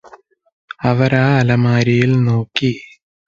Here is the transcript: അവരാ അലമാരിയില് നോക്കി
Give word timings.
അവരാ 0.81 1.25
അലമാരിയില് 1.39 2.27
നോക്കി 2.27 2.71